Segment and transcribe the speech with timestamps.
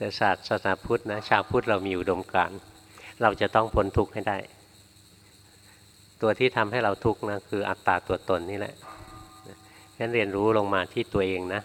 [0.00, 2.58] แต่ศาสนาพุทธนะชาวพุทธเรามีอุดมการณ์
[3.22, 4.38] เราจะต้องพ้นทุกข์ให้ได้
[6.20, 8.74] ตัวที่ทำให้เราทุกข์นะคืออัตตาตัวตนนี่แหละ
[9.98, 11.62] งั้นเรียนรู้ลงมาที่ตัวเองนะ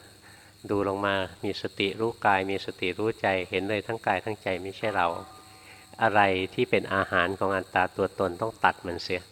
[0.70, 5.08] ดูลงมามีสติรู้กาย มีสติรู้ใจเห็นเลยทั้งกายทั้งใจไม่ใช่เรา
[6.04, 6.22] อะไร
[6.56, 9.24] ที่เป็นอาหารของอัตตาตัวตนต้องตัดมันเสีย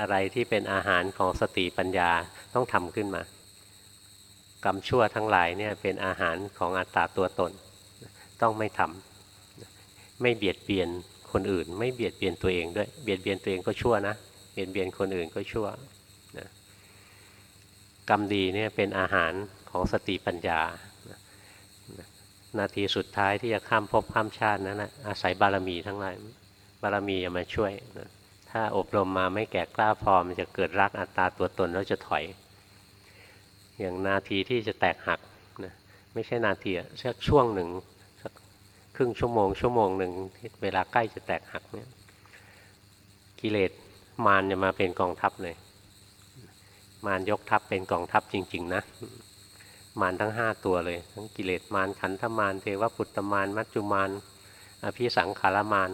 [0.00, 2.10] อะไรที่เป็นอาหารของสติปัญญา
[2.54, 3.22] ต้องทำขึ้นมา
[4.64, 7.52] กรรมชั่วทั้งหลายเนี่ยเป็นอาหารของอัตตาตัวตน
[8.42, 10.88] ต้องไม่ทำไม่เบียดเบียน
[11.32, 14.14] คนอื่น ไม่เบียดเบียนตัวเองด้วย เบียดเบียนตัวเองก็ชั่วนะ
[14.52, 15.66] เบียดเบียนคนอื่นก็ชั่ว
[16.38, 16.48] นะ
[18.08, 19.32] กรรมดีเนี่ยเป็นอาหาร
[19.70, 20.60] ของสติปัญญา
[22.58, 26.14] นาทีสุดท้ายที่จะข้ามภพข้ามชาตินั้นนะอาศัยบารมีทั้งหลาย
[26.82, 28.08] บารมีจะมาช่วยนะ
[28.50, 32.24] ถ้าอบรมมาไม่แก่กล้าพอมันจะเกิดรักอัตตาตัวตนแล้วจะถอย
[33.80, 35.20] อย่างนาทีที่จะแตกหัก
[35.64, 35.74] นะ
[36.14, 37.68] ไม่ใช่นาทีอะสักช่วงหนึ่ง
[39.02, 40.12] รึ่งชั่วโมงชั่วโมงหนึ่ง
[40.62, 41.88] เวลาใกล้จะแตกหักเนี่ย
[43.40, 43.72] กิเลส
[44.26, 45.54] มารจะมาเป็นกองทัพเลย
[47.06, 48.82] มารยกทัพเป็นกองทัพจริง ๆ นะ
[50.00, 54.10] มารทั้งห้าตัวเลย ทั้งกิเลสมารขันธมารเทวปุตตมารมัจจุมาร
[54.84, 55.90] อภิสังขารมาร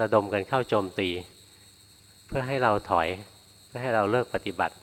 [0.00, 1.08] ระดมกันเข้าโจมตี
[2.26, 3.08] เพื่อให้เราถอย
[3.66, 4.74] เพื่อให้เราเลิกปฏิบัติ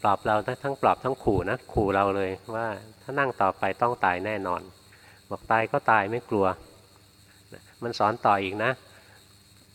[0.00, 2.66] ปลอบเราทั้งปลอบทั้งขู่นะขู่เราเลยว่า
[3.02, 4.62] ถ้านั่งต่อไปต้องตายแน่นอน
[5.30, 6.46] บอกตายก็ตายไม่กลัว
[7.82, 8.70] มันสอนต่ออีกนะ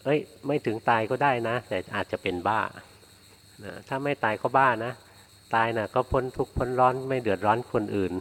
[0.03, 2.61] เอ้ยไม่ถึงตายก็ได้นะ แต่อาจจะเป็นบ้า
[3.63, 4.91] นะถ้าไม่ตายก็บ้านะ
[5.55, 8.13] ตายนะ่ะก็พ้นทุกข์พ้นร้อนไม่เดือดร้อนคนอื่น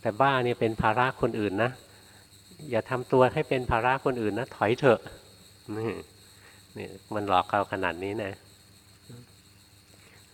[0.00, 1.70] แต่บ้าเนี่ยเป็นภาระคนอื่นนะ
[2.70, 5.00] อย่าทำตัวให้เป็นภาระคนอื่นนะถอยเถอะ
[5.76, 5.92] นี่
[6.76, 8.32] นี่มันหลอกเราขนาดนี้นะ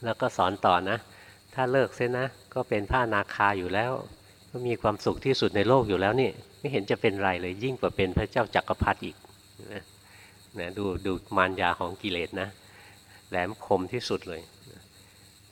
[0.04, 0.96] แล้วก็สอนต่อนะ
[1.54, 3.92] ถ้าเลิกเส้นนะ ก็เป็นผ้านาคาอยู่แล้ว
[4.50, 9.16] ก็มีความสุขที่สุดในโลกอยู่แล้วนี่ไม่เห็นจะเป็นไรเลยยิ่งกว่าเป็นพระเจ้าจักรพรรดิอีก
[9.72, 9.84] นะ
[10.58, 12.48] นะดูดูมารยาของกิเลสนะ
[13.28, 14.40] แหลมคมที่สุดเลย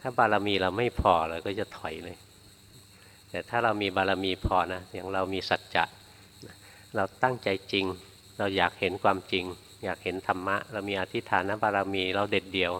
[0.00, 2.16] ถ้าบารมีเราไม่พอเราก็จะถอยเลย
[3.30, 5.84] แต่ถ้าเรามีบารมีพอนะอย่างเรามีสัจจะ
[6.96, 7.86] เราตั้งใจจริง
[8.38, 9.44] เราอยากเห็นความจริง
[9.84, 12.72] อยากเห็นธรรมะ เรามีอธิฐานบารมีเราเด็ดเดียว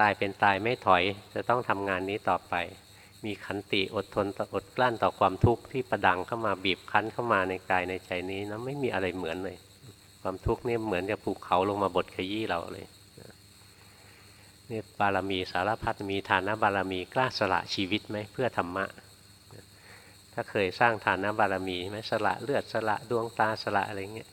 [0.00, 1.02] ตายเป็นตายไม่ถอย
[1.34, 2.54] จะต้องทำงานนี้ต่อไป
[3.24, 9.56] มีขันติอดทนอดกลั้นต่อความทุกข์ที่ประดังเข้ามาบีบคั้นเข้ามาในกายในใจนี้นะไม่มีอะไรเหมือนเลย
[10.22, 12.86] ความทุกข์นี่เหมือนกับภูเขาลงมาบดขยี้เราเลย
[14.70, 18.84] นี่บารมีสารพัดมีฐานะบารมีกล้าสละชีวิตไหมเพื่อธรรมะ
[20.32, 24.30] ถ้าเคยสร้างฐานะบารมีไหมสละเลือดสละดวงตาสละอะไรเงี้ย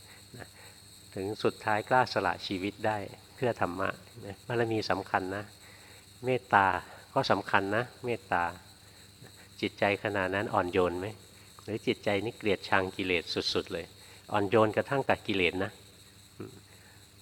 [1.16, 2.98] ถึงสุดท้ายกล้าสละชีวิตได้
[3.36, 3.90] เพื่อธรรมะ
[4.48, 5.44] บารมีสำคัญนะ
[6.26, 6.68] เมตตา
[7.14, 8.44] ก็สำคัญนะ เมตตา
[9.62, 11.08] จิตใจขนาดนั้นอ่อนโยนไหม
[11.64, 13.24] หรือจิตใจนี่เกลียดชังกิเลส
[13.54, 13.86] สุด ๆ เลย
[14.32, 15.72] อ่อนโยนกระทั่งกับกิเลสนะ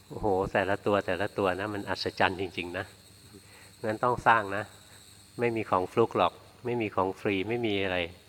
[0.08, 2.86] โอ้โห แต่ละตัวแต่ละตัวนะมันอัศจรรย์จริง ๆ นะ
[3.84, 4.64] งั้นต้องสร้างนะ
[5.40, 6.34] ไม่มีของฟลุกหรอก
[6.66, 7.98] ไม่มีของฟรีไม่มีอะไร